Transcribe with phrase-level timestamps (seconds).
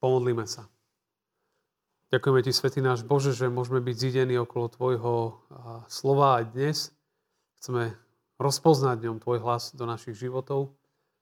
[0.00, 0.64] Pomodlíme sa.
[2.10, 5.44] Ďakujeme Ti, Svetý náš Bože, že môžeme byť zidení okolo Tvojho
[5.86, 6.90] slova aj dnes.
[7.60, 7.94] Chceme
[8.40, 10.72] rozpoznať ňom Tvoj hlas do našich životov,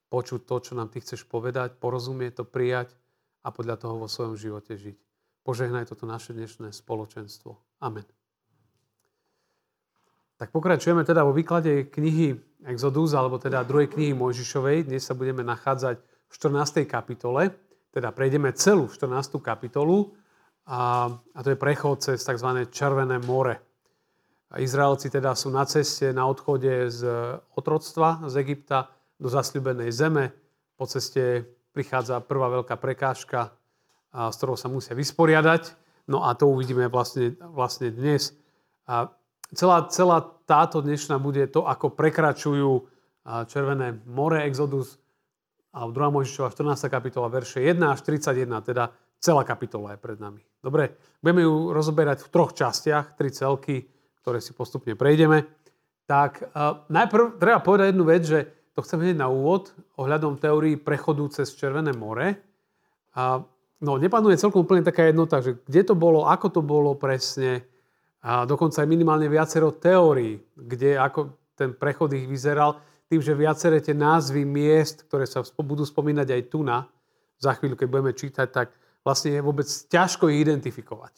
[0.08, 2.94] počuť to, čo nám Ty chceš povedať, porozumieť to, prijať
[3.42, 4.96] a podľa toho vo svojom živote žiť.
[5.42, 7.82] Požehnaj toto naše dnešné spoločenstvo.
[7.82, 8.06] Amen.
[10.38, 12.38] Tak pokračujeme teda vo výklade knihy
[12.70, 14.86] Exodus, alebo teda druhej knihy Mojžišovej.
[14.86, 16.86] Dnes sa budeme nachádzať v 14.
[16.86, 17.67] kapitole
[17.98, 19.42] teda prejdeme celú 14.
[19.42, 20.14] kapitolu
[20.70, 22.70] a, a to je prechod cez tzv.
[22.70, 23.58] Červené more.
[24.54, 27.02] A Izraelci teda sú na ceste, na odchode z
[27.58, 30.30] otroctva z Egypta do zasľubenej zeme.
[30.78, 31.42] Po ceste
[31.74, 33.50] prichádza prvá veľká prekážka,
[34.14, 35.74] a, s ktorou sa musia vysporiadať.
[36.06, 38.30] No a to uvidíme vlastne, vlastne dnes.
[38.86, 39.10] A
[39.50, 42.86] celá, celá táto dnešná bude to, ako prekračujú
[43.44, 44.96] Červené more, Exodus
[45.78, 45.94] a 2.
[45.94, 46.90] Mojžišova 14.
[46.90, 48.90] kapitola, verše 1 až 31, teda
[49.22, 50.42] celá kapitola je pred nami.
[50.58, 53.86] Dobre, budeme ju rozoberať v troch častiach, tri celky,
[54.18, 55.46] ktoré si postupne prejdeme.
[56.10, 58.38] Tak uh, najprv treba povedať jednu vec, že
[58.74, 62.34] to chcem hneď na úvod ohľadom teórii prechodu cez Červené more.
[63.14, 63.42] A,
[63.78, 67.62] no, nepanuje celkom úplne taká jednota, že kde to bolo, ako to bolo presne.
[68.22, 73.80] A dokonca aj minimálne viacero teórií, kde ako ten prechod ich vyzeral tým, že viaceré
[73.80, 76.84] tie názvy miest, ktoré sa budú spomínať aj tu na,
[77.40, 78.68] za chvíľu, keď budeme čítať, tak
[79.00, 81.14] vlastne je vôbec ťažko ich identifikovať.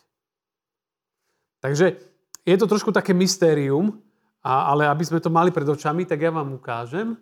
[1.60, 1.86] Takže
[2.46, 3.98] je to trošku také mystérium,
[4.40, 7.18] ale aby sme to mali pred očami, tak ja vám ukážem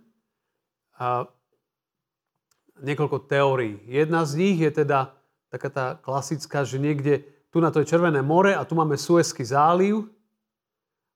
[2.78, 3.82] niekoľko teórií.
[3.90, 5.14] Jedna z nich je teda
[5.50, 9.42] taká tá klasická, že niekde tu na to je Červené more a tu máme Suezský
[9.42, 10.06] záliv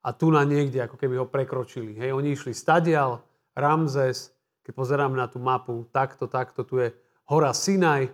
[0.03, 1.95] a tu na niekde ako keby ho prekročili.
[1.95, 4.33] Hej, oni išli stadial, Ramzes,
[4.64, 6.89] keď pozerám na tú mapu, takto, takto, tu je
[7.28, 8.08] hora Sinaj,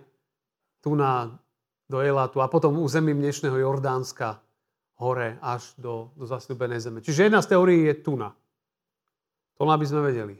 [0.83, 1.39] tu na,
[1.87, 4.39] do Elatu a potom územím dnešného Jordánska
[4.99, 6.99] hore až do, do zasľúbenej zeme.
[6.99, 8.35] Čiže jedna z teórií je Tuna.
[9.59, 10.35] To aby sme vedeli.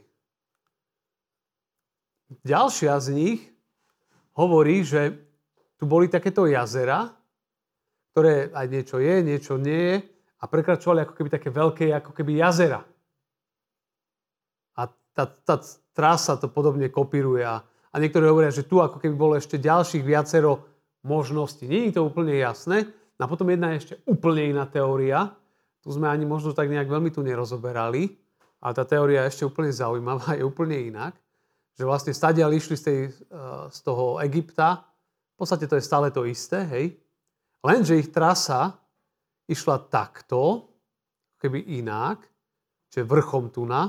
[2.44, 3.40] Ďalšia z nich
[4.36, 5.12] hovorí, že
[5.76, 7.12] tu boli takéto jazera,
[8.12, 9.96] ktoré aj niečo je, niečo nie je
[10.40, 12.80] a prekračovali ako keby také veľké ako keby jazera
[15.12, 15.60] tá, tá
[15.92, 17.44] trasa to podobne kopíruje.
[17.44, 20.64] A, a niektorí hovoria, že tu ako keby bolo ešte ďalších viacero
[21.04, 21.66] možností.
[21.66, 22.88] Nie je to úplne jasné.
[23.20, 25.28] A potom jedna je ešte úplne iná teória.
[25.84, 28.16] Tu sme ani možno tak nejak veľmi tu nerozoberali,
[28.64, 31.16] ale tá teória je ešte úplne zaujímavá, je úplne inak.
[31.76, 34.88] Že vlastne stadiaľ išli z, tej, eh, z toho Egypta,
[35.36, 36.92] v podstate to je stále to isté, hej.
[37.64, 38.76] Lenže ich trasa
[39.48, 40.68] išla takto,
[41.40, 42.20] keby inak,
[42.92, 43.88] čiže vrchom Tuna,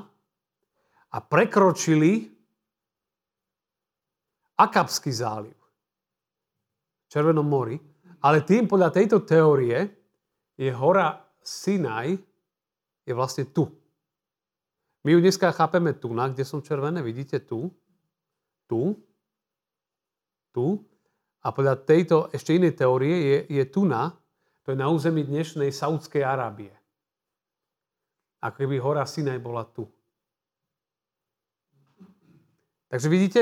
[1.12, 2.32] a prekročili
[4.62, 7.82] Akapský záliv v Červenom mori.
[8.22, 9.82] Ale tým podľa tejto teórie
[10.54, 12.14] je hora Sinaj
[13.02, 13.66] je vlastne tu.
[15.02, 17.74] My ju dneska chápeme tu, na kde som červené, vidíte tu,
[18.70, 18.94] tu,
[20.54, 20.78] tu.
[21.42, 24.14] A podľa tejto ešte inej teórie je, je tu na,
[24.62, 26.70] to je na území dnešnej Saudskej Arábie.
[28.46, 29.90] Ako keby hora Sinaj bola tu.
[32.92, 33.42] Takže vidíte,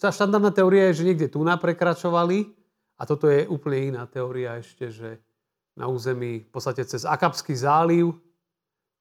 [0.00, 2.48] tá štandardná teória je, že niekde tu prekračovali
[2.96, 5.20] a toto je úplne iná teória ešte, že
[5.76, 8.16] na území v podstate cez Akapský záliv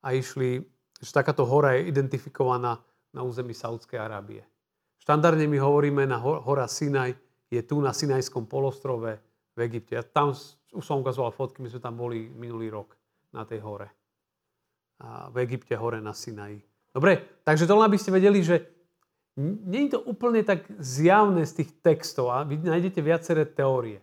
[0.03, 0.59] a išli,
[0.99, 2.83] že takáto hora je identifikovaná
[3.15, 4.43] na území Saudskej Arábie.
[4.99, 7.15] Štandardne my hovoríme na hora Sinaj,
[7.47, 9.15] je tu na Sinajskom polostrove
[9.55, 9.95] v Egypte.
[9.95, 10.35] Ja tam
[10.75, 12.99] už som ukazoval fotky, my sme tam boli minulý rok
[13.31, 13.87] na tej hore.
[14.99, 16.59] A v Egypte hore na Sinaji.
[16.91, 18.74] Dobre, takže to len aby ste vedeli, že
[19.35, 23.99] nie je to úplne tak zjavné z tých textov a vy nájdete viaceré teórie.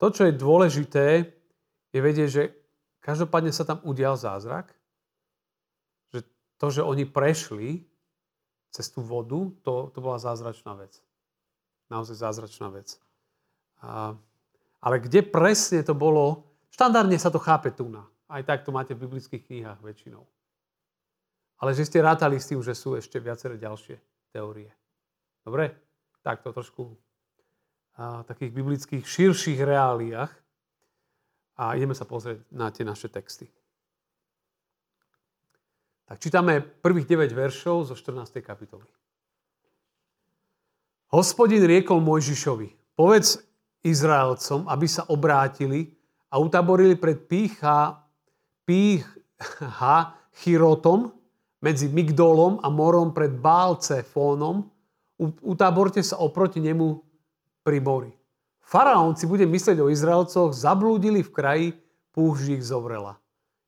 [0.00, 1.28] To, čo je dôležité,
[1.92, 2.42] je vedieť, že
[3.04, 4.72] každopádne sa tam udial zázrak,
[6.16, 6.24] že
[6.56, 7.84] to, že oni prešli
[8.72, 10.98] cez tú vodu, to, to bola zázračná vec.
[11.92, 12.96] Naozaj zázračná vec.
[13.84, 14.16] A,
[14.80, 18.08] ale kde presne to bolo, štandardne sa to chápe tu na.
[18.32, 20.24] Aj tak to máte v biblických knihách väčšinou.
[21.60, 24.74] Ale že ste rátali s tým, že sú ešte viaceré ďalšie teórie.
[25.46, 25.70] Dobre?
[26.26, 26.98] Tak to trošku
[27.94, 30.32] a, takých biblických širších reáliách.
[31.54, 33.46] A ideme sa pozrieť na tie naše texty.
[36.04, 38.42] Tak čítame prvých 9 veršov zo 14.
[38.42, 38.84] kapitoly.
[41.14, 43.38] Hospodin riekol Mojžišovi, povedz
[43.86, 45.94] Izraelcom, aby sa obrátili
[46.34, 48.02] a utaborili pred pícha,
[48.66, 49.94] pícha
[50.42, 51.14] chirotom,
[51.64, 54.68] medzi Migdolom a morom pred Bálcefónom,
[55.40, 57.00] utáborte sa oproti nemu
[57.64, 58.12] pri mori.
[58.60, 61.68] Faraón si bude myslieť o Izraelcoch, zablúdili v kraji,
[62.12, 63.16] púšť ich zovrela.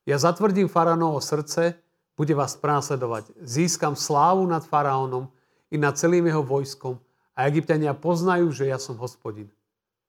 [0.04, 1.80] Ja zatvrdím faraónovo srdce,
[2.16, 3.32] bude vás prenasledovať.
[3.40, 5.32] Získam slávu nad faraónom
[5.72, 7.00] i nad celým jeho vojskom
[7.32, 9.48] a egyptiania poznajú, že ja som hospodin.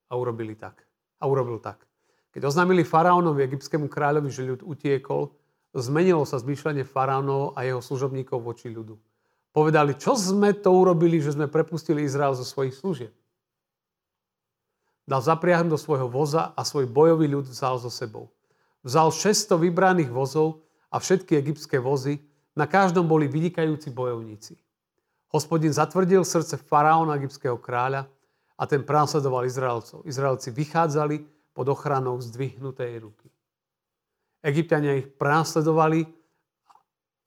[0.08, 0.84] A urobili tak.
[1.20, 1.84] A urobil tak.
[2.32, 5.32] Keď oznámili faraónovi, egyptskému kráľovi, že ľud utiekol,
[5.80, 8.98] zmenilo sa zmýšľanie faraónov a jeho služobníkov voči ľudu.
[9.52, 13.12] Povedali, čo sme to urobili, že sme prepustili Izrael zo svojich služieb
[15.08, 18.28] dal zapriahnuť do svojho voza a svoj bojový ľud vzal so sebou.
[18.84, 20.60] Vzal 600 vybraných vozov
[20.92, 22.20] a všetky egyptské vozy,
[22.52, 24.60] na každom boli vynikajúci bojovníci.
[25.32, 28.04] Hospodin zatvrdil srdce faraóna egyptského kráľa
[28.60, 30.04] a ten prenasledoval Izraelcov.
[30.04, 31.24] Izraelci vychádzali
[31.56, 33.32] pod ochranou zdvihnutej ruky.
[34.42, 36.06] Egyptiania ich prenasledovali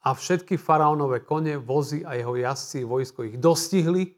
[0.02, 4.10] a všetky faraónové kone, vozy a jeho jazdci vojsko ich dostihli,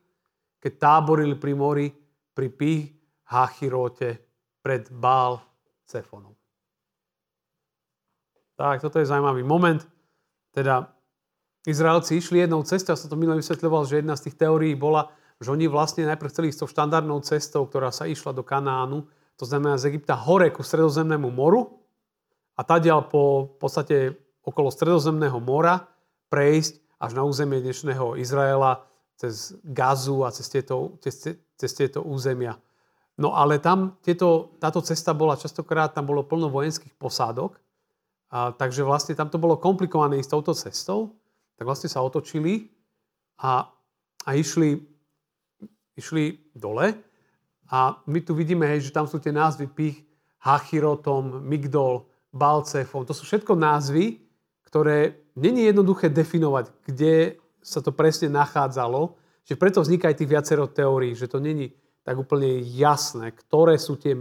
[0.62, 1.88] keď táborili pri mori,
[2.32, 2.86] pri Pích
[3.28, 4.22] Hachirote
[4.64, 5.44] pred Bál
[5.84, 6.32] Cefonom.
[8.56, 9.82] Tak, toto je zaujímavý moment.
[10.54, 10.94] Teda
[11.68, 15.12] Izraelci išli jednou cestou, ja som to minulé vysvetľoval, že jedna z tých teórií bola,
[15.42, 19.04] že oni vlastne najprv chceli ísť tou štandardnou cestou, ktorá sa išla do Kanánu,
[19.36, 21.83] to znamená z Egypta hore ku stredozemnému moru
[22.54, 24.14] a tadiaľ po podstate
[24.46, 25.90] okolo stredozemného mora
[26.30, 28.86] prejsť až na územie dnešného Izraela
[29.18, 32.58] cez Gazu a cez tieto, cez, cez tieto územia.
[33.18, 37.62] No ale tam tieto, táto cesta bola častokrát, tam bolo plno vojenských posádok,
[38.34, 41.14] a, takže vlastne tam to bolo komplikované ísť touto cestou,
[41.54, 42.74] tak vlastne sa otočili
[43.38, 43.70] a,
[44.26, 44.82] a išli,
[45.94, 46.98] išli dole.
[47.70, 50.02] A my tu vidíme, hej, že tam sú tie názvy Pich,
[50.42, 53.06] Hachirotom, Migdol, Balcefom.
[53.06, 54.20] To sú všetko názvy,
[54.66, 59.14] ktoré není jednoduché definovať, kde sa to presne nachádzalo,
[59.46, 61.72] že preto vzniká aj tých viacero teórií, že to není
[62.04, 64.18] tak úplne jasné, ktoré sú tie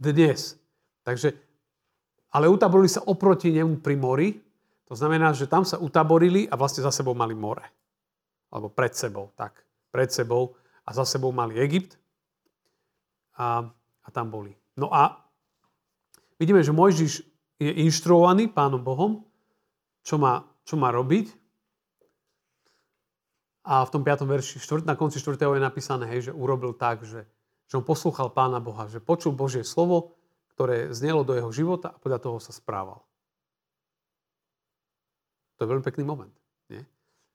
[0.00, 0.56] dnes.
[1.04, 1.36] Takže,
[2.32, 4.28] ale utaborili sa oproti nemu pri mori,
[4.88, 7.62] to znamená, že tam sa utaborili a vlastne za sebou mali more.
[8.50, 9.54] Alebo pred sebou, tak.
[9.94, 11.94] Pred sebou a za sebou mali Egypt
[13.38, 13.62] a,
[14.02, 14.50] a tam boli.
[14.74, 15.29] No a
[16.40, 17.12] vidíme, že Mojžiš
[17.60, 19.28] je inštruovaný pánom Bohom,
[20.00, 21.28] čo má, čo má robiť.
[23.68, 24.24] A v tom 5.
[24.24, 24.56] verši,
[24.88, 25.36] na konci 4.
[25.36, 27.28] je napísané, hej, že urobil tak, že,
[27.68, 30.16] že on poslúchal pána Boha, že počul Božie slovo,
[30.56, 33.04] ktoré znelo do jeho života a podľa toho sa správal.
[35.60, 36.32] To je veľmi pekný moment.
[36.72, 36.88] Nie?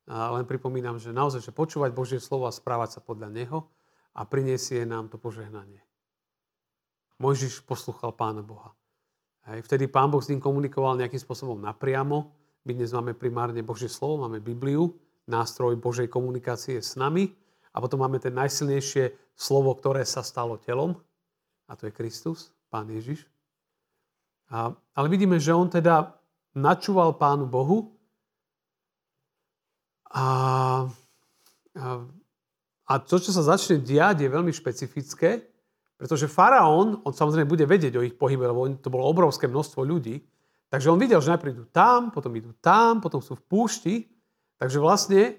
[0.10, 3.70] A len pripomínam, že naozaj, že počúvať Božie slovo a správať sa podľa neho
[4.18, 5.86] a priniesie nám to požehnanie.
[7.22, 8.74] Mojžiš poslúchal pána Boha.
[9.46, 12.34] Hej, vtedy pán Boh s ním komunikoval nejakým spôsobom napriamo.
[12.66, 14.98] My dnes máme primárne Božie slovo, máme Bibliu,
[15.30, 17.30] nástroj Božej komunikácie s nami.
[17.70, 20.98] A potom máme ten najsilnejšie slovo, ktoré sa stalo telom.
[21.70, 23.22] A to je Kristus, Pán Ježiš.
[24.50, 26.18] A, ale vidíme, že on teda
[26.58, 27.94] načúval Pánu Bohu
[30.10, 30.26] a,
[31.78, 31.86] a,
[32.90, 35.46] a to, čo sa začne diať, je veľmi špecifické,
[35.96, 40.20] pretože faraón, on samozrejme bude vedieť o ich pohybe, lebo to bolo obrovské množstvo ľudí,
[40.68, 43.96] takže on videl, že najprv idú tam, potom idú tam, potom sú v púšti
[44.56, 45.36] Takže vlastne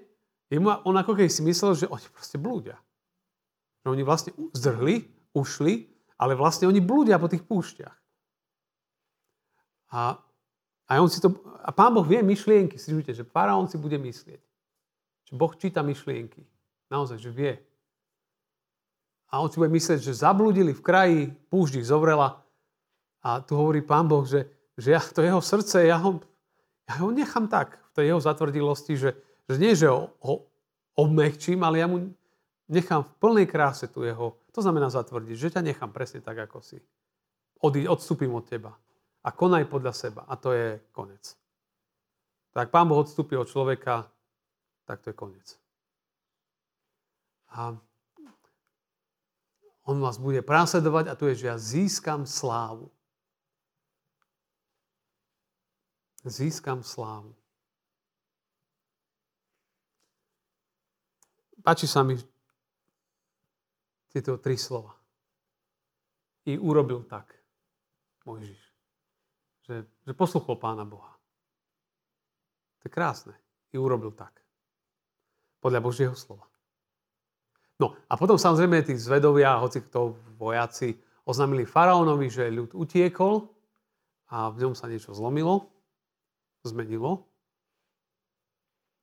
[0.85, 2.77] on ako keď si myslel, že oni proste blúdia.
[3.85, 5.89] Že oni vlastne zdrhli, ušli,
[6.21, 7.97] ale vlastne oni blúdia po tých púšťach.
[9.97, 10.21] A,
[10.87, 11.33] a, on si to,
[11.65, 14.43] a pán Boh vie myšlienky, si žujte, že faraón si bude myslieť.
[15.27, 16.45] Že Boh číta myšlienky.
[16.93, 17.55] Naozaj, že vie.
[19.31, 22.43] A on si bude myslieť, že zablúdili v kraji, púšť ich zovrela.
[23.27, 24.47] A tu hovorí pán Boh, že,
[24.79, 26.23] že ja, to jeho srdce, ja ho,
[26.87, 29.11] ja ho nechám tak tej jeho zatvrdilosti, že,
[29.49, 30.47] že nie, že ho, ho
[30.95, 32.13] obmehčím, ale ja mu
[32.69, 36.61] nechám v plnej kráse tu jeho, to znamená zatvrdiť, že ťa nechám presne tak, ako
[36.61, 36.79] si.
[37.65, 38.77] Odí, odstúpim od teba.
[39.25, 40.23] A konaj podľa seba.
[40.29, 41.35] A to je konec.
[42.53, 44.07] Tak pán Boh odstúpi od človeka,
[44.85, 45.49] tak to je koniec.
[47.53, 47.75] A
[49.87, 52.91] on vás bude prásledovať a tu je, že ja získam slávu.
[56.27, 57.31] Získam slávu.
[61.63, 62.19] Páči sa mi
[64.11, 64.95] tieto tri slova.
[66.47, 67.35] I urobil tak
[68.27, 68.63] Mojžiš.
[69.67, 71.15] Že, že posluchol pána Boha.
[72.83, 73.35] To je krásne.
[73.71, 74.35] I urobil tak.
[75.63, 76.47] Podľa Božieho slova.
[77.77, 80.97] No a potom samozrejme tí zvedovia, hoci kto vojaci,
[81.29, 83.51] oznámili faraónovi, že ľud utiekol
[84.33, 85.69] a v ňom sa niečo zlomilo,
[86.65, 87.29] zmenilo,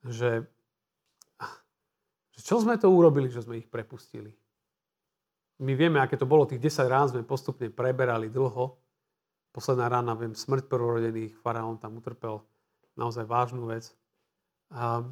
[0.03, 0.47] že
[2.43, 4.33] čo sme to urobili, že sme ich prepustili?
[5.63, 6.43] my vieme, aké to bolo.
[6.43, 8.75] Tých 10 rán sme postupne preberali dlho.
[9.55, 12.43] Posledná rána, viem, smrť prvorodených, faraón tam utrpel
[12.99, 13.93] naozaj vážnu vec.
[14.73, 15.05] A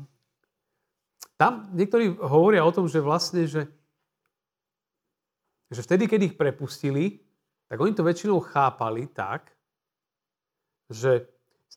[1.42, 3.66] tam niektorí hovoria o tom, že vlastne, že,
[5.74, 7.26] že vtedy, keď ich prepustili,
[7.66, 9.50] tak oni to väčšinou chápali tak,
[10.94, 11.26] že,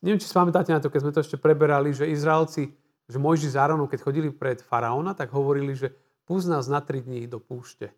[0.05, 2.77] neviem, či si pamätáte na to, keď sme to ešte preberali, že Izraelci,
[3.09, 5.97] že Mojži s Áronom, keď chodili pred faraóna, tak hovorili, že
[6.29, 7.89] púsť nás na 3 dní do púšte.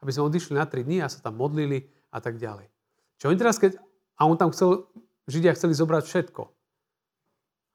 [0.00, 2.64] Aby sme odišli na 3 dní a sa tam modlili a tak ďalej.
[3.20, 3.76] Čo oni teraz, keď,
[4.16, 4.88] a on tam chcel,
[5.28, 6.42] Židia chceli zobrať všetko.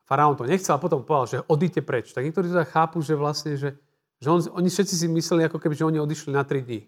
[0.06, 2.14] Faraón to nechcel a potom povedal, že odíte preč.
[2.14, 3.74] Tak niektorí teda chápu, že vlastne, že,
[4.22, 6.86] že on, oni všetci si mysleli, ako keby, že oni odišli na 3 dní.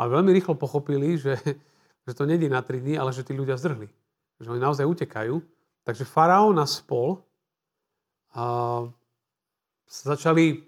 [0.00, 1.36] Ale veľmi rýchlo pochopili, že,
[2.08, 3.92] že to nedí na 3 dní, ale že tí ľudia zdrhli.
[4.40, 5.36] Že oni naozaj utekajú.
[5.84, 7.20] Takže faraón a spol
[8.32, 8.88] a,
[9.84, 10.64] začali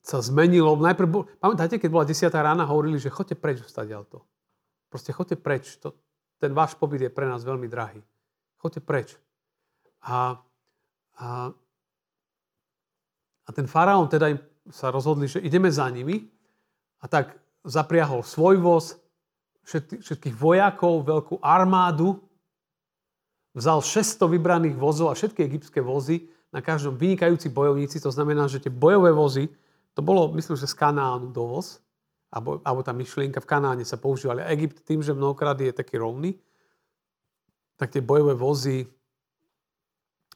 [0.00, 0.72] sa zmenilo.
[0.80, 2.32] Najprv, bol, pamätáte, keď bola 10.
[2.32, 4.24] rána, hovorili, že chodte preč to.
[4.88, 5.76] Proste chodte preč.
[5.84, 5.92] To,
[6.40, 8.00] ten váš pobyt je pre nás veľmi drahý.
[8.60, 9.16] Chodte preč.
[10.04, 10.36] A,
[11.16, 11.26] a,
[13.44, 16.28] a ten faraón teda im sa rozhodli, že ideme za nimi
[17.00, 18.84] a tak zapriahol svoj voz,
[20.04, 22.20] všetkých vojakov, veľkú armádu,
[23.56, 28.58] vzal 600 vybraných vozov a všetky egyptské vozy, na každom vynikajúci bojovníci, to znamená, že
[28.58, 29.46] tie bojové vozy,
[29.94, 31.78] to bolo, myslím, že z Kanánu dovoz,
[32.30, 34.42] alebo, alebo tá myšlienka v Kanáne sa používali.
[34.50, 36.34] Egypt tým, že mnohokrát je taký rovný,
[37.80, 38.84] tak tie bojové vozy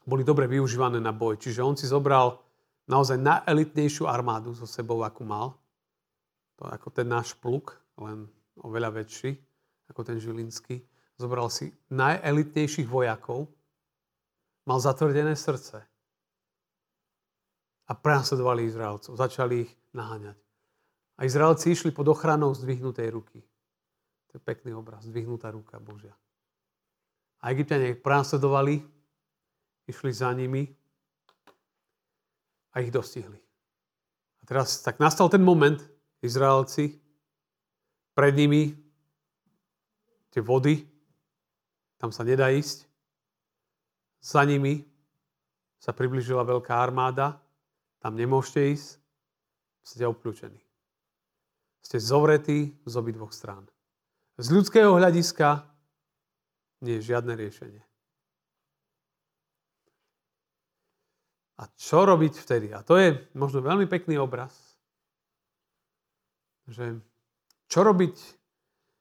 [0.01, 1.37] boli dobre využívané na boj.
[1.37, 2.41] Čiže on si zobral
[2.89, 5.53] naozaj najelitnejšiu armádu so sebou, akú mal.
[6.57, 8.25] To ako ten náš pluk, len
[8.57, 9.37] oveľa väčší
[9.93, 10.81] ako ten žilinský.
[11.21, 13.45] Zobral si najelitnejších vojakov,
[14.65, 15.85] mal zatvrdené srdce
[17.85, 19.13] a prenasledovali Izraelcov.
[19.13, 20.37] Začali ich naháňať.
[21.21, 23.39] A Izraelci išli pod ochranou zdvihnutej ruky.
[24.27, 26.17] To je pekný obraz, zdvihnutá ruka Božia.
[27.45, 28.81] A Egyptiania ich prenasledovali,
[29.85, 30.65] išli za nimi
[32.73, 33.37] a ich dostihli.
[34.41, 35.77] A teraz tak nastal ten moment,
[36.25, 36.97] Izraelci,
[38.17, 38.73] pred nimi
[40.33, 40.89] tie vody,
[42.01, 42.89] tam sa nedá ísť.
[44.25, 44.81] Za nimi
[45.77, 47.37] sa približila veľká armáda,
[48.01, 48.87] tam nemôžete ísť,
[49.85, 50.57] ste obklúčení.
[51.85, 53.69] Ste zovretí z obidvoch strán.
[54.41, 55.74] Z ľudského hľadiska
[56.85, 57.81] nie je žiadne riešenie.
[61.55, 62.67] A čo robiť vtedy?
[62.75, 64.51] A to je možno veľmi pekný obraz,
[66.67, 66.99] že
[67.71, 68.15] čo robiť,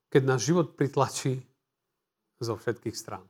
[0.08, 1.42] keď náš život pritlačí
[2.38, 3.26] zo všetkých strán.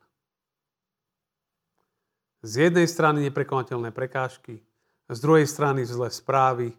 [2.45, 4.61] Z jednej strany neprekonateľné prekážky,
[5.09, 6.77] z druhej strany zlé správy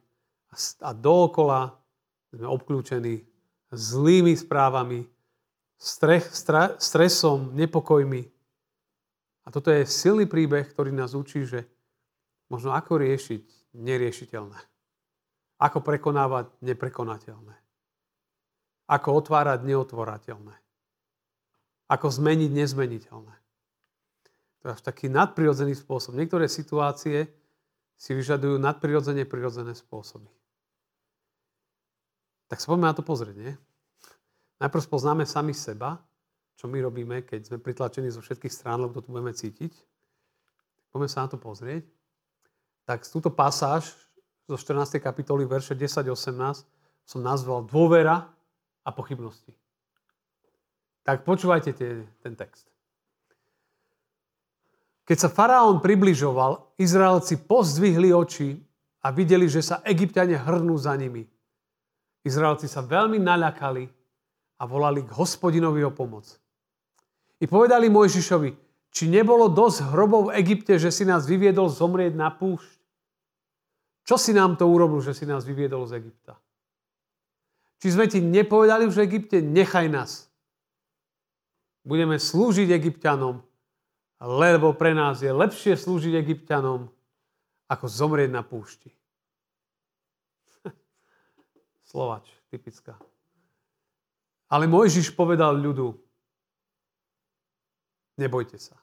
[0.86, 1.74] a dookola
[2.30, 3.26] sme obklúčení
[3.74, 5.10] zlými správami,
[5.86, 8.26] strech, stra, stresom, nepokojmi.
[9.46, 11.70] A toto je silný príbeh, ktorý nás učí, že
[12.50, 14.58] možno ako riešiť neriešiteľné.
[15.62, 17.54] Ako prekonávať neprekonateľné.
[18.90, 20.58] Ako otvárať neotvorateľné.
[21.86, 23.36] Ako zmeniť nezmeniteľné.
[24.62, 26.18] To je až taký nadprirodzený spôsob.
[26.18, 27.30] Niektoré situácie
[27.94, 30.34] si vyžadujú nadprirodzene prirodzené spôsoby.
[32.50, 33.54] Tak sa poďme na to pozrieť, nie?
[34.60, 36.00] Najprv spoznáme sami seba,
[36.56, 39.76] čo my robíme, keď sme pritlačení zo všetkých strán, lebo to tu budeme cítiť.
[40.96, 41.84] Poďme sa na to pozrieť.
[42.88, 43.92] Tak túto pasáž
[44.48, 45.04] zo 14.
[45.04, 46.64] kapitoly, verše 10-18
[47.04, 48.32] som nazval dôvera
[48.86, 49.52] a pochybnosti.
[51.04, 52.66] Tak počúvajte tie, ten text.
[55.06, 58.58] Keď sa faraón približoval, Izraelci pozdvihli oči
[59.06, 61.30] a videli, že sa egyptiania hrnú za nimi.
[62.26, 63.86] Izraelci sa veľmi naľakali
[64.60, 66.28] a volali k hospodinovi o pomoc.
[67.40, 68.50] I povedali Mojžišovi,
[68.96, 72.80] či nebolo dosť hrobov v Egypte, že si nás vyviedol zomrieť na púšť?
[74.08, 76.40] Čo si nám to urobil, že si nás vyviedol z Egypta?
[77.84, 80.32] Či sme ti nepovedali v Egypte, nechaj nás.
[81.86, 83.46] Budeme slúžiť egyptianom,
[84.18, 86.90] lebo pre nás je lepšie slúžiť egyptianom,
[87.70, 88.90] ako zomrieť na púšti.
[91.92, 92.98] Slovač, typická.
[94.50, 95.98] Ale Mojžiš povedal ľudu,
[98.22, 98.78] nebojte sa,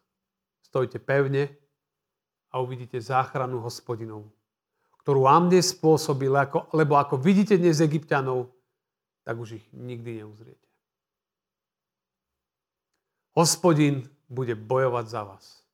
[0.66, 1.48] stojte pevne
[2.50, 4.28] a uvidíte záchranu hospodinovú,
[5.06, 6.30] ktorú vám dnes spôsobil,
[6.74, 8.50] lebo ako vidíte dnes Egyptianov,
[9.22, 10.68] tak už ich nikdy neuzriete.
[13.32, 15.64] Hospodin bude bojovať za vás.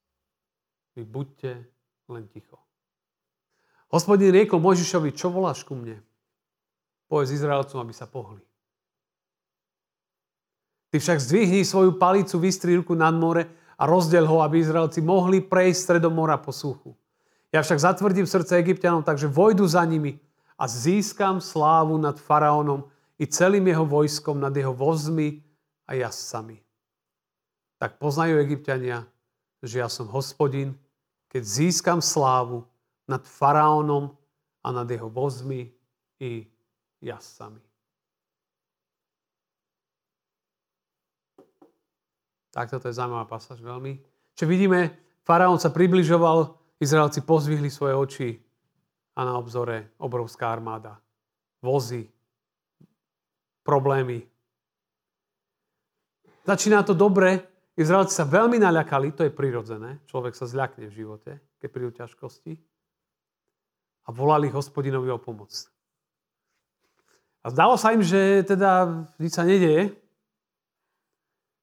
[0.94, 1.66] Vy buďte
[2.12, 2.60] len ticho.
[3.88, 6.04] Hospodin riekol Mojžišovi, čo voláš ku mne?
[7.08, 8.44] povedz Izraelcom, aby sa pohli.
[10.88, 13.44] Ty však zdvihni svoju palicu, vystri ruku nad more
[13.76, 16.96] a rozdiel ho, aby Izraelci mohli prejsť stredom mora po suchu.
[17.52, 20.20] Ja však zatvrdím srdce Egyptianom, takže vojdu za nimi
[20.56, 22.88] a získam slávu nad faraónom
[23.20, 25.44] i celým jeho vojskom, nad jeho vozmi
[25.88, 26.60] a jazdcami.
[27.78, 29.06] Tak poznajú Egyptiania,
[29.62, 30.74] že ja som hospodin,
[31.28, 32.64] keď získam slávu
[33.06, 34.16] nad faraónom
[34.64, 35.70] a nad jeho vozmi
[36.18, 36.48] i
[37.00, 37.67] jazdcami.
[42.58, 44.02] Tak toto je zaujímavá pasáž veľmi.
[44.34, 44.90] Čiže vidíme,
[45.22, 48.30] faraón sa približoval, Izraelci pozvihli svoje oči
[49.14, 50.98] a na obzore obrovská armáda.
[51.62, 52.10] Vozy,
[53.62, 54.26] problémy.
[56.42, 57.46] Začína to dobre,
[57.78, 62.58] Izraelci sa veľmi naľakali, to je prirodzené, človek sa zľakne v živote, keď prídu ťažkosti.
[64.02, 65.54] A volali hospodinovi o pomoc.
[67.46, 69.94] A zdalo sa im, že teda nič sa nedeje,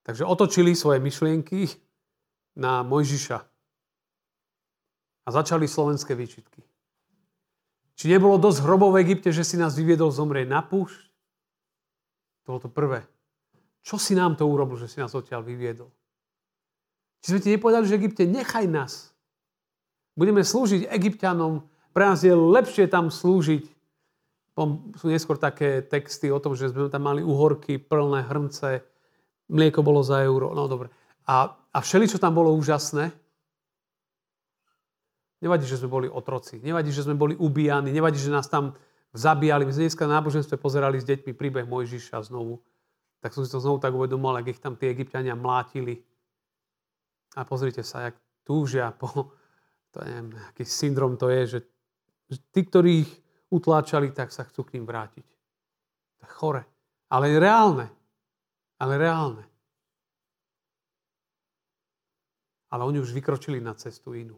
[0.05, 1.65] takže otočili svoje myšlienky
[2.55, 3.38] na Mojžiša.
[5.25, 6.62] A začali slovenské výčitky.
[7.97, 11.01] Či nebolo dosť hrobov v Egypte, že si nás vyviedol zomrieť na púšť?
[12.45, 13.01] To bolo to prvé.
[13.81, 15.89] Čo si nám to urobil, že si nás odtiaľ vyviedol?
[17.25, 19.17] Či sme ti nepovedali, že Egypte, nechaj nás.
[20.13, 23.65] Budeme slúžiť Egyptianom, pre nás je lepšie tam slúžiť.
[25.00, 28.83] Sú neskôr také texty o tom, že sme tam mali uhorky, plné hrnce,
[29.49, 30.53] mlieko bolo za euro.
[30.53, 30.89] No dobre.
[31.25, 33.09] A, a všeli, čo tam bolo úžasné,
[35.41, 38.73] nevadí, že sme boli otroci, nevadí, že sme boli ubíjani, nevadí, že nás tam
[39.13, 39.65] zabíjali.
[39.65, 42.61] My sme dneska na náboženstve pozerali s deťmi príbeh Mojžiša znovu.
[43.21, 46.03] Tak som si to znovu tak uvedomal, ak ich tam tí egyptiania mlátili.
[47.35, 49.33] A pozrite sa, jak túžia po,
[49.95, 51.59] to neviem, aký syndrom to je, že
[52.53, 53.11] tí, ktorí ich
[53.49, 55.25] utláčali, tak sa chcú k ním vrátiť.
[56.19, 56.63] To je chore.
[57.09, 57.87] Ale je reálne.
[58.79, 59.46] Ale reálne.
[62.69, 64.36] Ale oni už vykročili na cestu inú.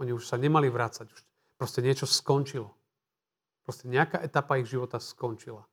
[0.00, 1.12] Oni už sa nemali vrácať.
[1.12, 1.20] Už
[1.60, 2.72] proste niečo skončilo.
[3.68, 5.68] Proste nejaká etapa ich života skončila.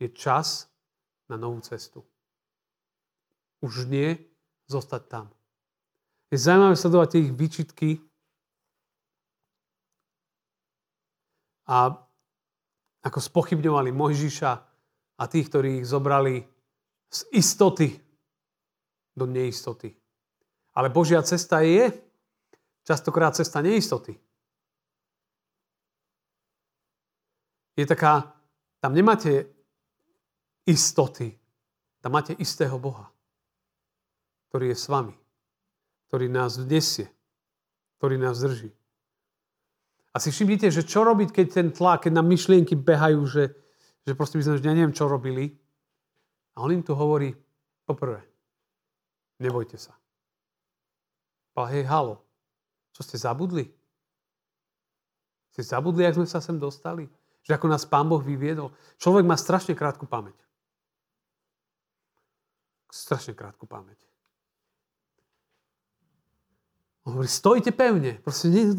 [0.00, 0.72] Je čas
[1.28, 2.00] na novú cestu.
[3.60, 4.16] Už nie
[4.64, 5.26] zostať tam.
[6.32, 7.90] Je zaujímavé sledovať ich výčitky
[11.68, 11.94] a
[13.06, 14.52] ako spochybňovali Mojžiša
[15.16, 16.42] a tých, ktorí ich zobrali
[17.16, 17.88] z istoty
[19.16, 19.96] do neistoty.
[20.76, 21.88] Ale Božia cesta je
[22.84, 24.20] častokrát cesta neistoty.
[27.76, 28.32] je taká,
[28.80, 29.46] tam nemáte
[30.64, 31.36] istoty,
[32.00, 33.12] tam máte istého Boha,
[34.48, 35.12] ktorý je s vami,
[36.08, 37.12] ktorý nás vnesie,
[38.00, 38.72] ktorý nás drží.
[40.16, 43.52] A si všimnite, že čo robiť, keď ten tlak, keď nám myšlienky behajú, že,
[44.08, 45.52] že proste by sme, že neviem, čo robili.
[46.56, 47.36] A on im tu hovorí,
[47.84, 48.24] poprvé,
[49.38, 49.92] nebojte sa.
[51.56, 52.24] Ale hej, halo,
[52.96, 53.68] čo ste zabudli?
[55.52, 57.08] Ste zabudli, ak sme sa sem dostali?
[57.44, 58.72] Že ako nás Pán Boh vyviedol.
[58.96, 60.36] Človek má strašne krátku pamäť.
[62.92, 64.00] Strašne krátku pamäť.
[67.06, 68.18] On hovorí, stojte pevne.
[68.20, 68.74] Proste ne,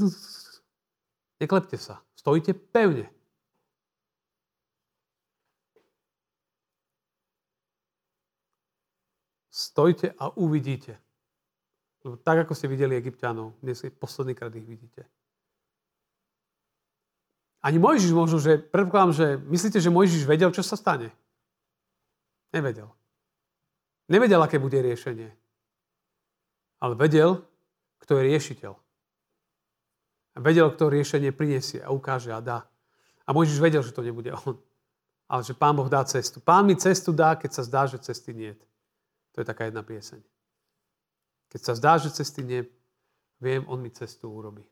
[1.40, 2.04] neklepte sa.
[2.18, 3.08] Stojte pevne.
[9.78, 10.98] Stojte a uvidíte.
[12.02, 15.06] Lebo tak, ako ste videli egyptianov, dnes posledný krát ich vidíte.
[17.62, 21.14] Ani Mojžiš možno, že predpokladám, že myslíte, že Mojžiš vedel, čo sa stane?
[22.50, 22.90] Nevedel.
[24.10, 25.30] Nevedel, aké bude riešenie.
[26.82, 27.46] Ale vedel,
[28.02, 28.74] kto je riešiteľ.
[30.34, 32.66] A vedel, kto riešenie prinesie a ukáže a dá.
[33.22, 34.58] A Mojžiš vedel, že to nebude on.
[35.30, 36.42] Ale že Pán Boh dá cestu.
[36.42, 38.58] Pán mi cestu dá, keď sa zdá, že cesty nie.
[39.38, 40.18] To je taká jedna pieseň.
[41.54, 42.66] Keď sa zdá, že cesty nie,
[43.38, 44.66] viem, on mi cestu urobí.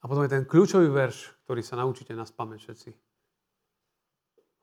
[0.00, 2.90] A potom je ten kľúčový verš, ktorý sa naučíte na spameť všetci.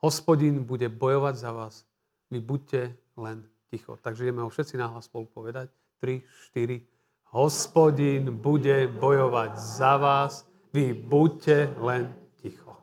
[0.02, 1.86] Hospodin bude bojovať za vás,
[2.34, 3.94] vy buďte len ticho.
[4.02, 5.70] Takže ideme ho všetci nahlas spolu povedať.
[6.02, 6.18] 3,
[6.58, 6.82] 4.
[7.30, 12.10] Hospodin bude bojovať za vás, vy buďte len
[12.42, 12.74] ticho.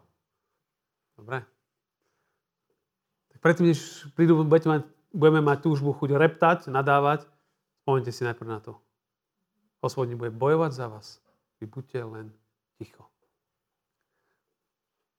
[1.19, 1.43] Dobre?
[3.41, 7.27] predtým, než prídu, budete mať, budeme mať túžbu chuť reptať, nadávať,
[7.83, 8.79] spomnite si najprv na to.
[9.81, 11.19] Hospodin bude bojovať za vás.
[11.61, 12.27] Vy buďte len
[12.77, 13.09] ticho.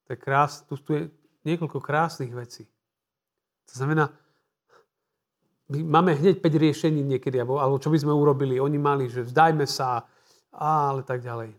[0.06, 1.02] To je krás, tu, tu je
[1.46, 2.70] niekoľko krásnych vecí.
[3.72, 4.14] To znamená,
[5.72, 8.60] my máme hneď 5 riešení niekedy, alebo, alebo čo by sme urobili.
[8.60, 10.04] Oni mali, že vzdajme sa,
[10.52, 11.56] ale tak ďalej.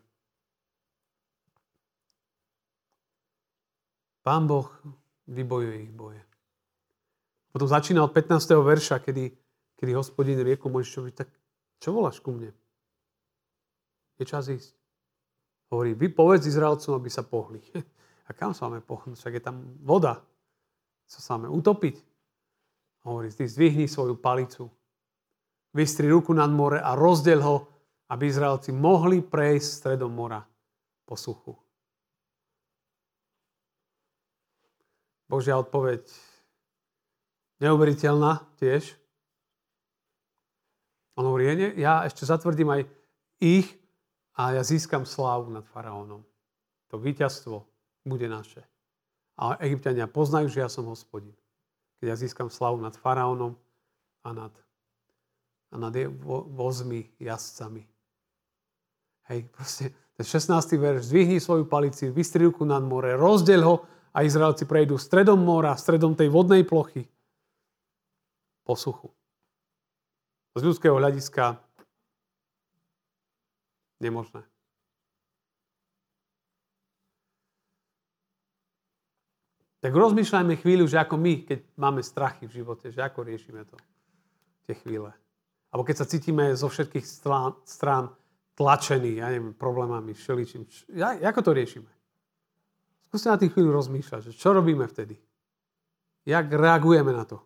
[4.23, 4.69] Pán Boh
[5.27, 6.21] vybojuje ich boje.
[7.53, 8.57] Potom začína od 15.
[8.65, 9.29] verša, kedy,
[9.77, 11.29] kedy hospodin rieku Mojžišovi, tak
[11.77, 12.49] čo voláš ku mne?
[14.17, 14.73] Je čas ísť.
[15.69, 17.61] Hovorí, vy povedz Izraelcom, aby sa pohli.
[18.29, 19.21] A kam sa máme pohnúť?
[19.21, 20.25] Však je tam voda.
[21.05, 22.01] Sa sa máme utopiť.
[23.05, 24.73] Hovorí, ty zdvihni svoju palicu.
[25.77, 27.69] Vystri ruku nad more a rozdiel ho,
[28.13, 30.45] aby Izraelci mohli prejsť stredom mora
[31.09, 31.57] po suchu.
[35.33, 36.05] Božia odpoveď
[37.63, 38.99] neuveriteľná tiež.
[41.15, 41.47] On hovorí,
[41.79, 42.83] ja ešte zatvrdím aj
[43.39, 43.69] ich
[44.35, 46.27] a ja získam slávu nad faraónom.
[46.91, 47.63] To víťazstvo
[48.03, 48.67] bude naše.
[49.39, 51.33] A egyptiania poznajú, že ja som hospodin.
[52.03, 53.55] Keď ja získam slavu nad faraónom
[54.27, 54.53] a nad,
[55.71, 55.95] a nad
[56.51, 57.87] vozmi, jazdcami.
[59.31, 60.77] Hej, proste ten 16.
[60.83, 65.79] verš, zdvihni svoju palici, vystri ruku nad more, rozdeľ ho a Izraelci prejdú stredom mora,
[65.79, 67.07] stredom tej vodnej plochy
[68.63, 68.79] po.
[70.53, 71.59] Z ľudského hľadiska
[74.03, 74.43] nemožné.
[79.83, 83.75] Tak rozmýšľajme chvíľu, že ako my, keď máme strachy v živote, že ako riešime to,
[84.71, 85.11] tie chvíle.
[85.75, 88.15] Alebo keď sa cítime zo všetkých strán, strán
[88.55, 90.71] tlačení, ja neviem, problémami, všeličím.
[90.95, 91.91] Ja, ako to riešime?
[93.11, 95.19] Skúste na tým chvíľu rozmýšľať, že čo robíme vtedy?
[96.31, 97.43] Jak reagujeme na to?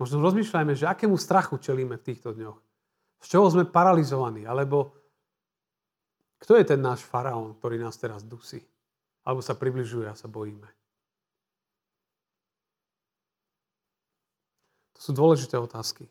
[0.00, 2.56] Možno rozmýšľajme, že akému strachu čelíme v týchto dňoch.
[3.20, 4.48] Z čoho sme paralizovaní?
[4.48, 4.96] Alebo
[6.40, 8.64] kto je ten náš faraón, ktorý nás teraz dusí?
[9.28, 10.64] Alebo sa približuje a sa bojíme?
[14.96, 16.08] To sú dôležité otázky.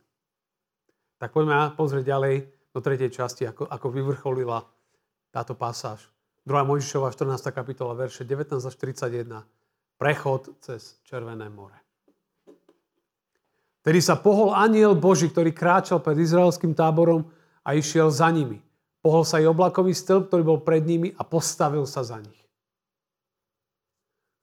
[1.18, 2.36] Tak poďme pozrieť ďalej
[2.70, 4.70] do tretej časti, ako, ako vyvrcholila
[5.34, 6.06] táto pasáž.
[6.46, 6.54] 2.
[6.54, 7.50] Mojžišova 14.
[7.50, 9.42] kapitola, verše 19 až 31.
[9.98, 11.89] Prechod cez Červené more.
[13.90, 17.26] Tedy sa pohol aniel Boží, ktorý kráčal pred izraelským táborom
[17.66, 18.62] a išiel za nimi.
[19.02, 22.38] Pohol sa i oblakový stĺp, ktorý bol pred nimi a postavil sa za nich.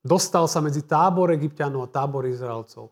[0.02, 2.90] Dostal sa medzi tábor egyptianov a tábor Izraelcov.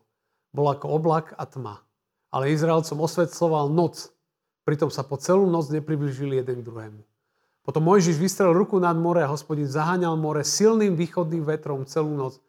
[0.55, 1.83] Bol ako oblak a tma.
[2.31, 4.15] Ale Izraelcom osvetloval noc.
[4.63, 7.03] Pritom sa po celú noc nepribližili jeden k druhému.
[7.67, 12.39] Potom Mojžiš vystrel ruku nad more a hospodin zaháňal more silným východným vetrom celú noc.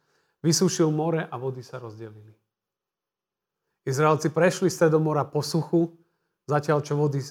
[0.47, 2.46] Vysúšil more a vody sa rozdelili.
[3.87, 5.95] Izraelci prešli stredom mora po suchu,
[6.51, 7.23] zatiaľ čo vody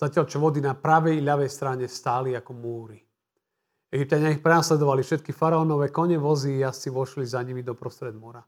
[0.00, 2.98] zatiaľ čo vody na pravej i ľavej strane stáli ako múry.
[3.92, 8.40] Egyptiania ich prenasledovali, všetky faraónové kone, vozy i jazdci vošli za nimi do prostred mora.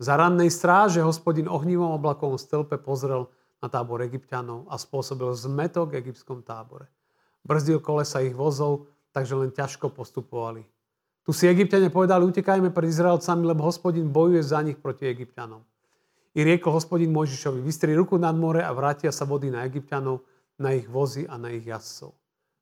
[0.00, 3.28] Za rannej stráže hospodin ohnivom oblakovom stĺpe pozrel
[3.60, 6.88] na tábor egyptianov a spôsobil zmetok v egyptskom tábore.
[7.44, 10.64] Brzdil kolesa ich vozov, takže len ťažko postupovali.
[11.28, 15.60] Tu si egyptiania povedali, utekajme pred Izraelcami, lebo hospodin bojuje za nich proti egyptianom.
[16.36, 20.24] I riekol hospodin Mojžišovi, vystri ruku nad more a vrátia sa vody na egyptianov,
[20.58, 22.12] na ich vozy a na ich jazdcov.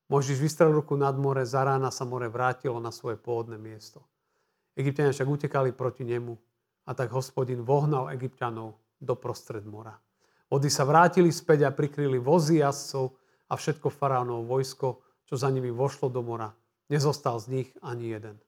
[0.07, 4.07] Možiš vystrel ruku nad more, za rána sa more vrátilo na svoje pôvodné miesto.
[4.79, 6.37] Egyptiania však utekali proti nemu
[6.87, 9.99] a tak hospodin vohnal Egyptianov do prostred mora.
[10.47, 13.19] Vody sa vrátili späť a prikryli vozy jazdcov
[13.51, 16.55] a všetko faraónov vojsko, čo za nimi vošlo do mora.
[16.87, 18.39] Nezostal z nich ani jeden.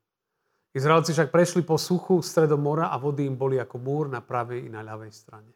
[0.77, 4.69] Izraelci však prešli po suchu stredom mora a vody im boli ako múr na pravej
[4.69, 5.49] i na ľavej strane.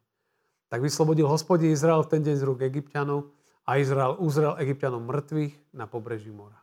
[0.72, 3.28] Tak vyslobodil hospodin Izrael ten deň z rúk egyptianov
[3.68, 6.56] a Izrael uzrel egyptianom mŕtvych na pobreží mora.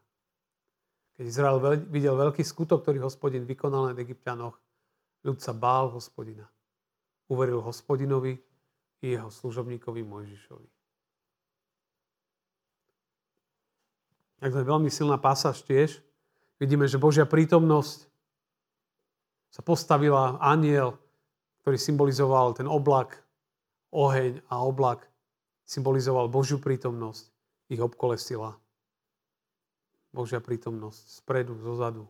[1.22, 1.62] Keď Izrael
[1.94, 4.58] videl veľký skutok, ktorý hospodin vykonal na egyptianoch,
[5.22, 6.50] ľud sa bál hospodina.
[7.30, 8.42] Uveril hospodinovi
[9.06, 10.70] i jeho služobníkovi Mojžišovi.
[14.40, 16.00] Tak to je veľmi silná pasáž tiež.
[16.58, 18.09] Vidíme, že Božia prítomnosť
[19.50, 20.98] sa postavila aniel,
[21.62, 23.22] ktorý symbolizoval ten oblak,
[23.90, 25.10] oheň a oblak
[25.70, 27.30] symbolizoval Božiu prítomnosť,
[27.70, 28.58] ich obkolesila.
[30.10, 32.10] Božia prítomnosť spredu, zozadu.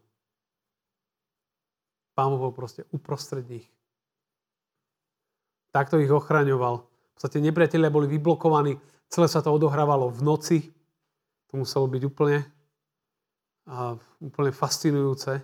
[2.15, 3.67] Pán bol proste uprostred nich.
[5.75, 6.83] Takto ich ochraňoval.
[6.83, 8.79] V podstate nepriatelia boli vyblokovaní.
[9.11, 10.57] Celé sa to odohrávalo v noci.
[11.51, 12.47] To muselo byť úplne,
[13.67, 15.43] a, úplne fascinujúce.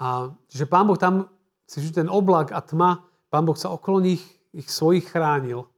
[0.00, 1.28] A že Pán Boh tam,
[1.68, 5.68] si ten oblak a tma, Pán Boh sa okolo nich ich svojich chránil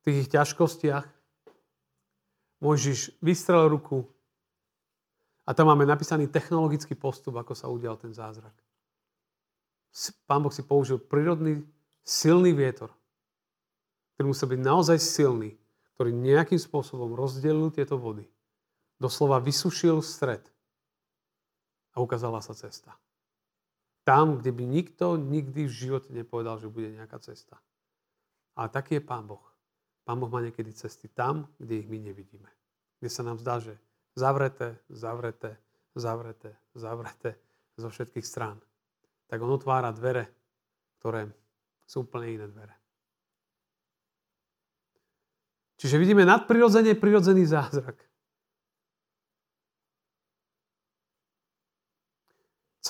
[0.02, 1.06] tých ich ťažkostiach.
[2.60, 4.04] Mojžiš vystrel ruku
[5.44, 8.52] a tam máme napísaný technologický postup, ako sa udial ten zázrak.
[10.24, 11.60] Pán Boh si použil prírodný
[12.04, 12.90] silný vietor,
[14.16, 15.56] ktorý musel byť naozaj silný,
[15.96, 18.24] ktorý nejakým spôsobom rozdelil tieto vody
[19.00, 20.44] doslova vysušil stred
[22.00, 22.96] a ukázala sa cesta.
[24.08, 27.60] Tam, kde by nikto nikdy v živote nepovedal, že bude nejaká cesta.
[28.56, 29.44] Ale taký je Pán Boh.
[30.08, 32.48] Pán Boh má niekedy cesty tam, kde ich my nevidíme.
[32.96, 33.76] Kde sa nám zdá, že
[34.16, 35.60] zavreté, zavreté,
[35.92, 37.36] zavreté, zavreté
[37.76, 38.56] zo všetkých strán.
[39.28, 40.32] Tak on otvára dvere,
[40.98, 41.28] ktoré
[41.84, 42.74] sú úplne iné dvere.
[45.76, 48.09] Čiže vidíme nadprirodzene prirodzený zázrak.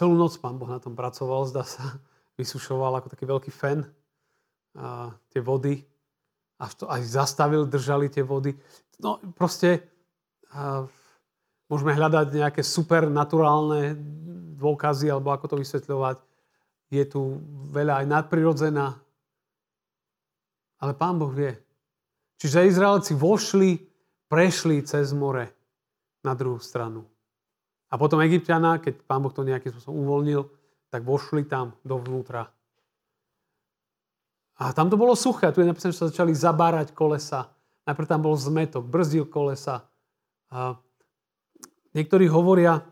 [0.00, 2.00] Celú noc pán Boh na tom pracoval, zdá sa,
[2.40, 3.84] vysušoval ako taký veľký fen
[4.72, 5.84] a, tie vody.
[6.56, 8.56] Až to aj zastavil, držali tie vody.
[8.96, 9.84] No proste
[10.56, 10.88] a,
[11.68, 13.92] môžeme hľadať nejaké supernaturálne
[14.56, 16.16] dôkazy, alebo ako to vysvetľovať.
[16.88, 17.36] Je tu
[17.68, 18.96] veľa aj nadprirodzená.
[20.80, 21.52] Ale pán Boh vie,
[22.40, 23.76] Čiže Izraelci vošli,
[24.32, 25.52] prešli cez more
[26.24, 27.04] na druhú stranu.
[27.90, 30.46] A potom Egyptiana, keď pán Boh to nejakým spôsobom uvoľnil,
[30.90, 32.46] tak vošli tam dovnútra.
[34.60, 35.50] A tam to bolo suché.
[35.50, 37.50] Tu je napísané, že sa začali zabárať kolesa.
[37.88, 39.88] Najprv tam bol zmetok, brzdil kolesa.
[40.52, 40.76] A
[41.96, 42.84] niektorí hovoria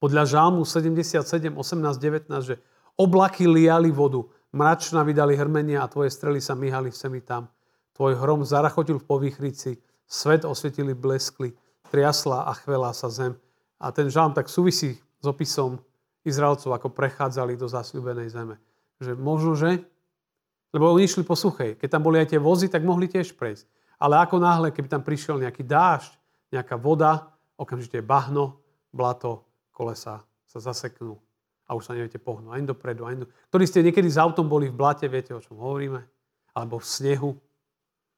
[0.00, 2.56] podľa Žálmu 77, 18, 19, že
[2.96, 4.24] oblaky liali vodu,
[4.56, 7.52] mračna vydali hrmenia a tvoje strely sa myhali semi tam.
[7.92, 9.76] Tvoj hrom zarachotil v povýchrici,
[10.08, 11.52] svet osvietili bleskli,
[11.92, 13.36] triasla a chvelá sa zem.
[13.76, 15.80] A ten žalm tak súvisí s opisom
[16.24, 18.56] Izraelcov, ako prechádzali do zasľúbenej zeme.
[18.98, 19.84] Že možno, že...
[20.72, 21.78] Lebo oni išli po suchej.
[21.78, 23.64] Keď tam boli aj tie vozy, tak mohli tiež prejsť.
[23.96, 26.12] Ale ako náhle, keby tam prišiel nejaký dážď,
[26.52, 28.60] nejaká voda, okamžite bahno,
[28.92, 31.16] blato, kolesa sa zaseknú
[31.66, 33.26] a už sa neviete pohnúť ani dopredu, ani do...
[33.50, 36.00] Ktorí ste niekedy s autom boli v blate, viete, o čom hovoríme?
[36.54, 37.30] Alebo v snehu,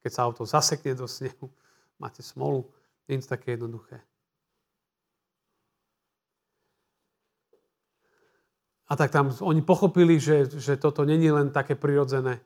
[0.05, 1.49] keď sa auto zasekne do snehu,
[1.97, 2.69] máte smolu.
[3.09, 4.05] Nie je to také jednoduché.
[8.89, 12.41] A tak tam oni pochopili, že, že toto není len také prirodzené,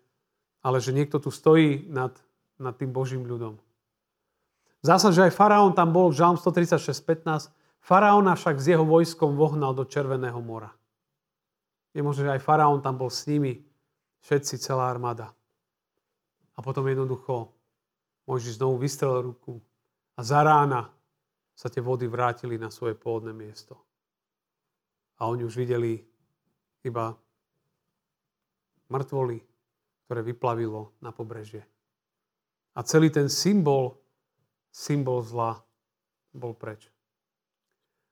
[0.62, 2.10] ale že niekto tu stojí nad,
[2.58, 3.58] nad tým Božím ľudom.
[4.82, 7.54] Zdá že aj faraón tam bol, Žalm 136.15.
[7.78, 10.74] Faraóna však s jeho vojskom vohnal do Červeného mora.
[11.94, 13.62] Je možné, že aj faraón tam bol s nimi,
[14.26, 15.30] všetci, celá armáda.
[16.54, 17.54] A potom jednoducho
[18.26, 19.58] Mojžiš znovu vystrel ruku
[20.14, 20.90] a za rána
[21.54, 23.78] sa tie vody vrátili na svoje pôvodné miesto.
[25.18, 26.02] A oni už videli
[26.82, 27.16] iba
[28.90, 29.40] mŕtvoly,
[30.06, 31.64] ktoré vyplavilo na pobrežie.
[32.76, 33.96] A celý ten symbol,
[34.72, 35.60] symbol zla
[36.32, 36.88] bol preč.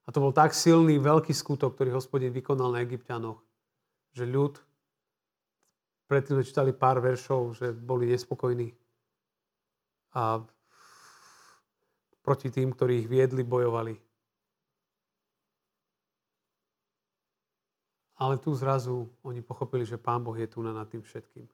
[0.05, 3.41] A to bol tak silný, veľký skutok, ktorý hospodin vykonal na egyptianoch,
[4.17, 4.59] že ľud
[6.11, 8.75] Predtým sme čítali pár veršov, že boli nespokojní.
[10.19, 10.43] A
[12.19, 13.95] proti tým, ktorí ich viedli, bojovali.
[18.21, 21.49] Ale tu zrazu oni pochopili, že Pán Boh je tu nad tým všetkým.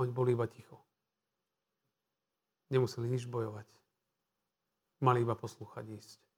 [0.00, 0.80] Oni boli iba ticho.
[2.72, 3.66] Nemuseli nič bojovať.
[5.04, 6.28] Mali iba poslúchať, ísť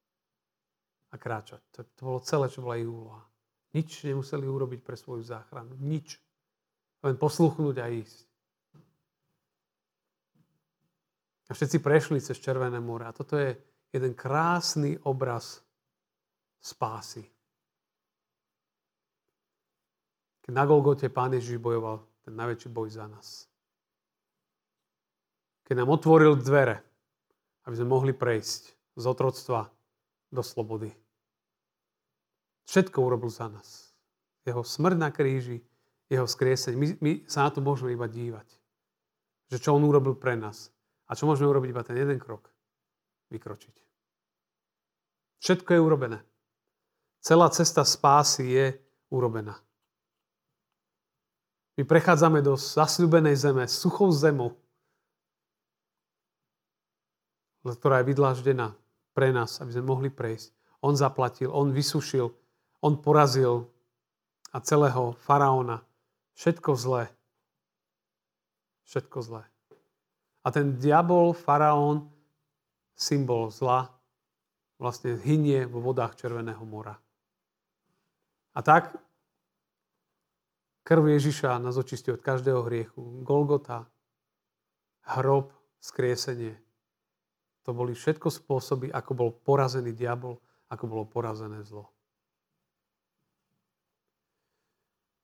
[1.11, 1.63] a kráčať.
[1.75, 3.23] To, to bolo celé, čo bola ich úloha.
[3.75, 5.79] Nič nemuseli urobiť pre svoju záchranu.
[5.79, 6.19] Nič.
[7.03, 8.19] Len posluchnúť a ísť.
[11.51, 13.11] A všetci prešli cez Červené more.
[13.11, 13.59] A toto je
[13.91, 15.63] jeden krásny obraz
[16.61, 17.25] spásy.
[20.45, 23.49] Keď na Golgote Pán Ježiš bojoval ten najväčší boj za nás.
[25.65, 26.83] Keď nám otvoril dvere,
[27.65, 28.63] aby sme mohli prejsť
[28.99, 29.71] z otroctva
[30.29, 30.91] do slobody.
[32.67, 33.95] Všetko urobil za nás.
[34.47, 35.63] Jeho smrť na kríži,
[36.11, 36.79] jeho skriesenie.
[36.79, 38.47] My, my sa na to môžeme iba dívať.
[39.51, 40.75] Že čo on urobil pre nás.
[41.11, 42.51] A čo môžeme urobiť iba ten jeden krok?
[43.31, 43.77] Vykročiť.
[45.43, 46.19] Všetko je urobené.
[47.21, 48.67] Celá cesta spásy je
[49.13, 49.61] urobená.
[51.77, 54.57] My prechádzame do zasľubenej zeme, suchou zemou,
[57.65, 58.73] ktorá je vydláždená
[59.13, 60.53] pre nás, aby sme mohli prejsť.
[60.81, 62.33] On zaplatil, on vysušil
[62.81, 63.69] on porazil
[64.53, 65.85] a celého faraóna.
[66.35, 67.05] Všetko zlé.
[68.89, 69.45] Všetko zlé.
[70.41, 72.09] A ten diabol, faraón,
[72.97, 73.93] symbol zla,
[74.81, 76.97] vlastne hynie vo vodách Červeného mora.
[78.55, 78.99] A tak
[80.83, 83.23] krv Ježiša nás očistí od každého hriechu.
[83.23, 83.87] Golgota,
[85.17, 86.59] hrob, skriesenie.
[87.63, 90.41] To boli všetko spôsoby, ako bol porazený diabol,
[90.73, 91.87] ako bolo porazené zlo.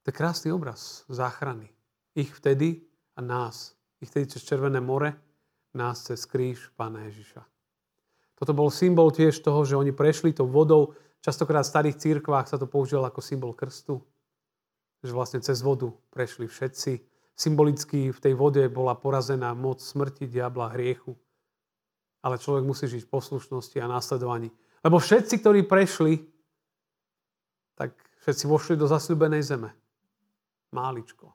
[0.06, 1.66] To je krásny obraz záchrany.
[2.14, 2.86] Ich vtedy
[3.18, 3.74] a nás.
[3.98, 5.18] Ich vtedy cez Červené more,
[5.74, 7.42] nás cez kríž Pána Ježiša.
[8.36, 10.94] Toto bol symbol tiež toho, že oni prešli tou vodou.
[11.26, 13.98] Častokrát v starých církvách sa to použilo ako symbol krstu.
[15.02, 17.02] Že vlastne cez vodu prešli všetci.
[17.34, 21.18] Symbolicky v tej vode bola porazená moc smrti, diabla, hriechu.
[22.22, 24.54] Ale človek musí žiť v poslušnosti a následovaní.
[24.86, 26.22] Lebo všetci, ktorí prešli,
[27.74, 29.74] tak všetci vošli do zasľubenej zeme.
[30.70, 31.26] Máličko.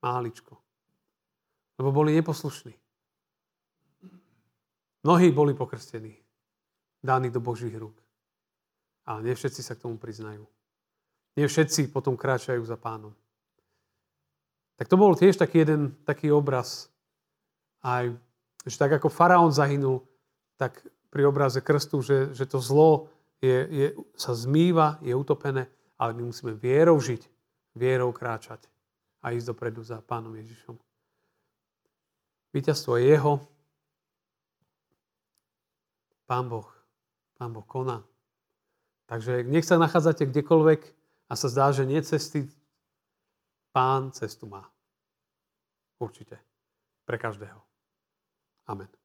[0.00, 0.56] Máličko.
[1.76, 2.72] Lebo boli neposlušní.
[5.04, 6.16] Mnohí boli pokrstení,
[7.04, 8.07] dáni do Božích rúk.
[9.08, 10.44] Ale nie všetci sa k tomu priznajú.
[11.40, 13.16] Nie všetci potom kráčajú za pánom.
[14.76, 16.92] Tak to bol tiež taký jeden taký obraz.
[17.80, 18.12] Aj,
[18.68, 20.04] že tak ako faraón zahynul,
[20.60, 23.08] tak pri obraze krstu, že, že to zlo
[23.40, 23.86] je, je,
[24.18, 27.22] sa zmýva, je utopené, ale my musíme vierou žiť,
[27.78, 28.66] vierou kráčať
[29.22, 30.76] a ísť dopredu za pánom Ježišom.
[32.52, 33.32] Víťazstvo je jeho,
[36.28, 36.68] Pán Boh,
[37.40, 38.04] Pán Boh koná.
[39.08, 40.80] Takže nech sa nachádzate kdekoľvek
[41.28, 42.44] a sa zdá, že nie cesty,
[43.72, 44.64] Pán cestu má.
[45.98, 46.40] Určite.
[47.04, 47.60] Pre každého.
[48.66, 48.97] Amen.